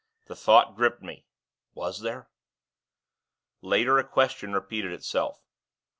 The 0.25 0.35
thought 0.35 0.75
gripped 0.75 1.03
me 1.03 1.27
was 1.75 1.99
there? 2.01 2.27
Later, 3.61 3.99
a 3.99 4.03
question 4.03 4.51
repeated 4.51 4.91
itself. 4.93 5.43